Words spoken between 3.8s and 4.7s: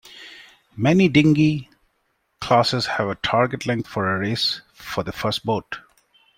for a race